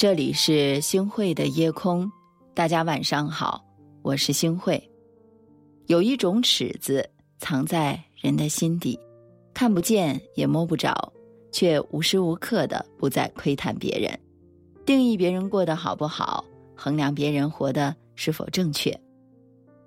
[0.00, 2.10] 这里是星汇的夜空，
[2.54, 3.62] 大家晚上好，
[4.00, 4.82] 我是星汇。
[5.88, 7.06] 有一种尺子
[7.38, 8.98] 藏在人的心底，
[9.52, 11.12] 看不见也摸不着，
[11.52, 14.18] 却无时无刻的不再窥探别人，
[14.86, 16.42] 定义别人过得好不好，
[16.74, 18.98] 衡量别人活得是否正确。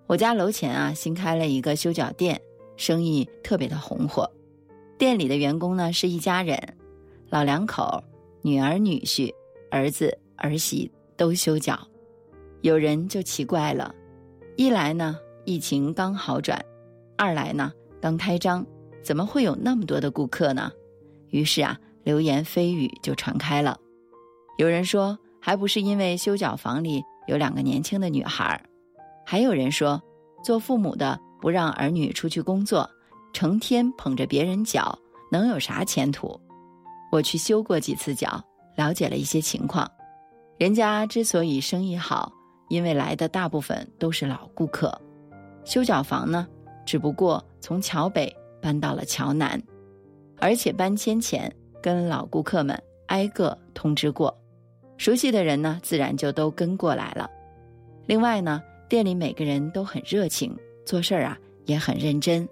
[0.05, 2.39] 我家楼前啊新开了一个修脚店，
[2.77, 4.29] 生意特别的红火。
[4.95, 6.55] 店里的员工呢是一家人，
[7.31, 7.99] 老两口，
[8.43, 9.33] 女儿女婿。
[9.73, 11.79] 儿子儿媳都修脚，
[12.61, 13.91] 有人就奇怪了：
[14.55, 16.55] 一来呢，疫情刚好转；
[17.17, 18.63] 二来呢，刚开张，
[19.01, 20.71] 怎么会有那么多的顾客呢？
[21.31, 23.75] 于是啊，流言蜚语就传开了。
[24.59, 28.61] 有人说，还不是因为修脚房里有两个年轻的女孩儿；
[29.25, 29.99] 还有人说，
[30.43, 32.87] 做父母的不让儿女出去工作，
[33.33, 34.95] 成天捧着别人脚，
[35.31, 36.39] 能有啥前途？
[37.11, 38.39] 我去修过几次脚。
[38.75, 39.89] 了解了一些情况，
[40.57, 42.31] 人家之所以生意好，
[42.69, 44.99] 因为来的大部分都是老顾客。
[45.63, 46.47] 修脚房呢，
[46.85, 49.61] 只不过从桥北搬到了桥南，
[50.39, 54.35] 而且搬迁前跟老顾客们挨个通知过，
[54.97, 57.29] 熟悉的人呢，自然就都跟过来了。
[58.05, 62.47] 另外呢，店里每个人都很热情，做事儿啊也很认真，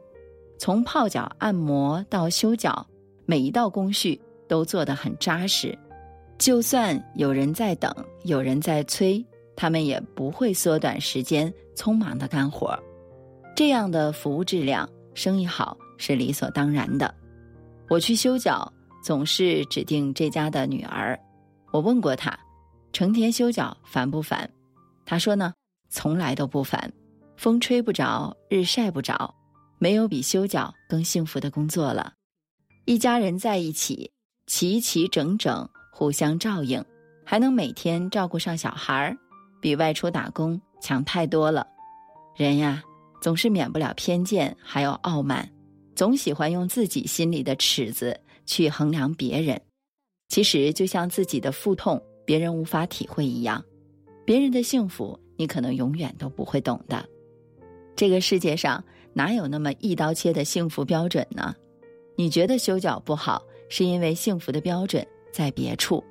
[0.58, 2.86] 从泡脚、按摩到修脚，
[3.26, 5.78] 每一道工序都做得很扎实。
[6.42, 9.24] 就算有人在等，有人在催，
[9.56, 12.76] 他们也不会缩短时间，匆忙的干活。
[13.56, 17.14] 这样的服务质量，生意好是理所当然的。
[17.88, 21.16] 我去修脚，总是指定这家的女儿。
[21.72, 22.36] 我问过她，
[22.92, 24.50] 成天修脚烦不烦？
[25.06, 25.54] 她说呢，
[25.90, 26.92] 从来都不烦，
[27.38, 29.32] 风吹不着，日晒不着，
[29.78, 32.14] 没有比修脚更幸福的工作了。
[32.86, 34.12] 一家人在一起，
[34.48, 35.70] 齐齐整整。
[36.02, 36.84] 互相照应，
[37.24, 39.16] 还能每天照顾上小孩儿，
[39.62, 41.68] 比外出打工强太多了。
[42.36, 42.82] 人呀，
[43.22, 45.48] 总是免不了偏见，还有傲慢，
[45.96, 49.62] 总喜欢用自己心里的尺子去衡量别人。
[50.30, 53.64] 其实就像自己的腹痛，别人无法体会一样，
[54.26, 57.08] 别人的幸福，你可能永远都不会懂的。
[57.96, 61.54] 这个世界上哪有那么一刀切的幸福标准呢？
[62.16, 65.06] 你觉得修脚不好，是因为幸福的标准。
[65.32, 66.04] 在别处，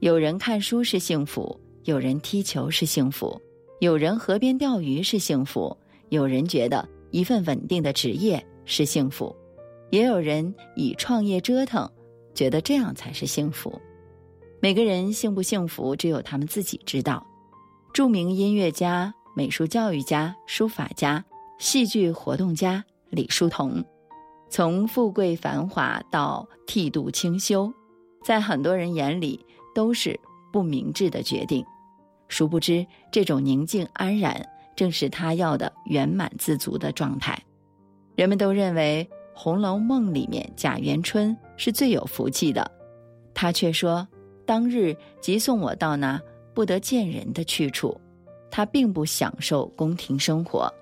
[0.00, 3.40] 有人看书是幸福，有人踢球是幸福，
[3.80, 5.76] 有人河边钓鱼是幸福，
[6.10, 9.34] 有人觉得一份稳定的职业是幸福，
[9.90, 11.90] 也有人以创业折腾，
[12.34, 13.80] 觉得这样才是幸福。
[14.60, 17.26] 每个人幸不幸福，只有他们自己知道。
[17.92, 21.24] 著名音乐家、美术教育家、书法家、
[21.58, 23.84] 戏剧活动家李叔同，
[24.50, 27.72] 从富贵繁华到剃度清修。
[28.24, 30.18] 在很多人眼里都是
[30.50, 31.64] 不明智的决定，
[32.28, 37.38] 殊不知这种宁静安然正是他要的圆满自足的状态。
[38.16, 42.68] 人们都认为《红楼梦》里面贾元春是最有福气的，
[43.34, 44.06] 他却说
[44.46, 46.18] 当日即送我到那
[46.54, 48.00] 不得见人的去处，
[48.50, 50.72] 他并不享受宫廷生活。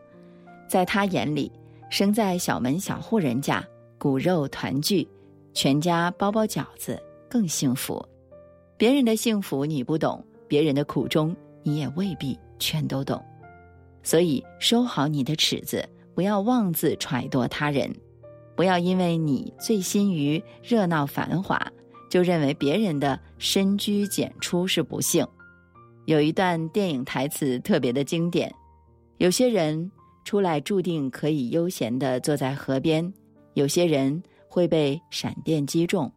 [0.68, 1.50] 在他眼里，
[1.90, 3.66] 生在小门小户人家，
[3.98, 5.08] 骨肉团聚，
[5.54, 7.02] 全家包包饺子。
[7.32, 8.06] 更幸福，
[8.76, 13.24] 别人的幸福你不懂，别人的苦衷你也未必全都懂，
[14.02, 15.82] 所以收好你的尺子，
[16.14, 17.90] 不要妄自揣度他人，
[18.54, 21.58] 不要因为你醉心于热闹繁华，
[22.10, 25.26] 就认为别人的深居简出是不幸。
[26.04, 28.54] 有一段电影台词特别的经典：
[29.16, 29.90] 有些人
[30.26, 33.10] 出来注定可以悠闲的坐在河边，
[33.54, 36.12] 有些人会被闪电击中。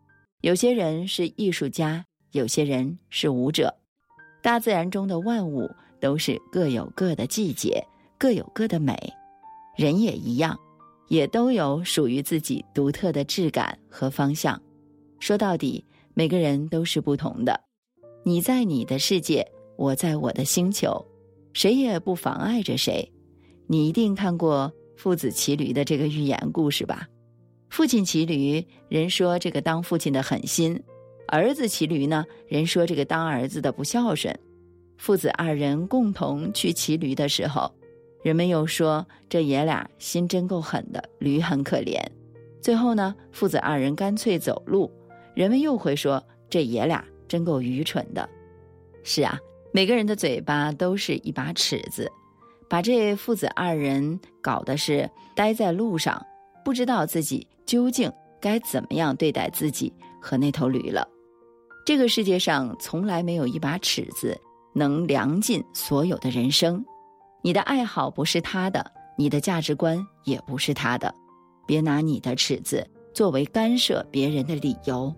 [0.45, 3.73] 有些人是艺术家，有些人是舞者。
[4.43, 5.67] 大自然中的万物
[5.99, 7.83] 都是各有各的季节，
[8.15, 8.95] 各有各的美。
[9.75, 10.55] 人也一样，
[11.07, 14.61] 也都有属于自己独特的质感和方向。
[15.17, 15.83] 说到底，
[16.13, 17.59] 每个人都是不同的。
[18.23, 19.43] 你在你的世界，
[19.79, 21.03] 我在我的星球，
[21.53, 23.11] 谁也不妨碍着谁。
[23.65, 27.07] 你一定看过父子骑驴的这个寓言故事吧？
[27.75, 30.79] 父亲骑驴，人说这个当父亲的狠心；
[31.27, 34.33] 儿子骑驴呢，人说这个当儿子的不孝顺。
[34.95, 37.69] 父子二人共同去骑驴的时候，
[38.23, 42.01] 人们又说这爷俩心真够狠的，驴很可怜。
[42.61, 44.89] 最后呢，父子二人干脆走路，
[45.33, 48.29] 人们又会说这爷俩真够愚蠢的。
[49.03, 49.37] 是啊，
[49.73, 52.09] 每个人的嘴巴都是一把尺子，
[52.69, 56.25] 把这父子二人搞的是呆在路上。
[56.63, 59.91] 不知道自己究竟该怎么样对待自己
[60.21, 61.07] 和那头驴了。
[61.85, 64.39] 这个世界上从来没有一把尺子
[64.73, 66.83] 能量尽所有的人生。
[67.43, 71.13] 你的爱好不是他的，你的价值观也不是他的。
[71.67, 75.13] 别拿你的尺子作为干涉别人的理由，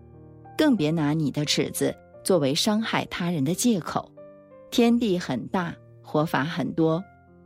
[0.58, 4.12] 更别拿你的尺子作为伤害他人的借口。
[4.72, 7.02] 天地很大，活法很多，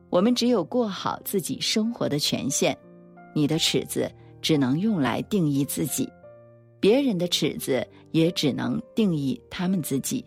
[0.10, 2.76] 我们只有过好自己生活的权限。
[3.36, 6.10] 你的尺子只能用来定义自己。
[6.80, 10.26] 别人的尺子也只能定义他们自己，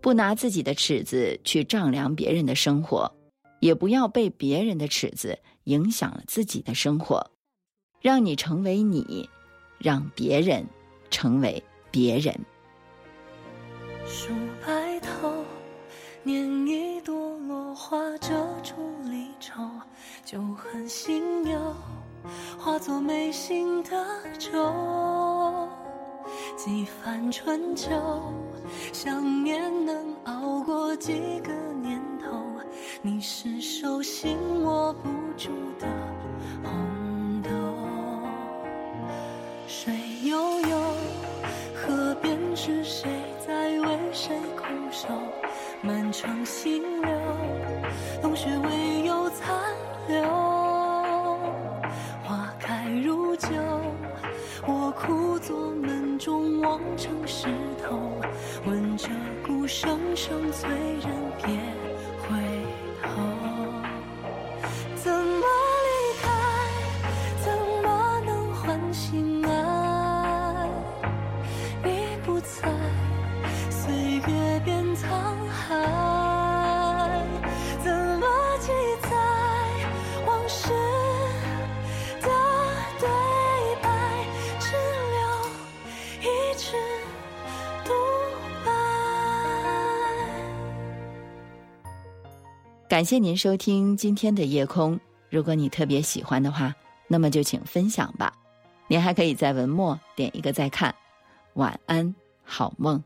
[0.00, 3.10] 不拿自己的尺子去丈量别人的生活，
[3.60, 7.30] 也不要被别人的尺子影响了自己的生活。
[8.00, 9.28] 让你成为你，
[9.78, 10.64] 让别人
[11.10, 11.60] 成为
[11.90, 12.32] 别人。
[14.06, 14.32] 数
[14.64, 15.32] 白头，
[16.22, 18.28] 念一朵落花遮
[18.62, 18.74] 住
[19.10, 19.68] 离愁，
[20.24, 21.74] 就恨心有。
[22.58, 23.90] 化作眉心的
[24.38, 25.68] 皱，
[26.56, 27.90] 几番春秋，
[28.92, 32.38] 想念能熬过几个年头。
[33.02, 35.86] 你是手心握不住的
[36.64, 37.17] 红
[59.68, 60.87] 声声催
[92.98, 94.98] 感谢您收听今天的夜空。
[95.30, 96.74] 如果你特别喜欢的话，
[97.06, 98.32] 那么就请分享吧。
[98.88, 100.92] 您还可以在文末点一个再看。
[101.54, 102.12] 晚安，
[102.42, 103.00] 好梦。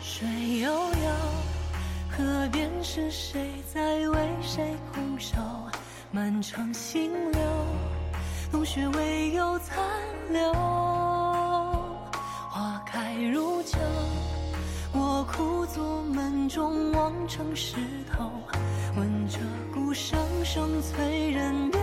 [0.00, 0.26] 水
[0.60, 1.10] 悠悠，
[2.08, 5.36] 河边是谁在为谁苦守？
[6.10, 7.40] 满城新柳，
[8.50, 9.78] 冬雪未有残
[10.30, 10.52] 留。
[12.50, 13.76] 花开如旧，
[14.94, 17.76] 我枯坐门中，望成石
[18.10, 18.30] 头，
[18.96, 19.38] 闻鹧
[19.74, 21.78] 鸪声声催人别。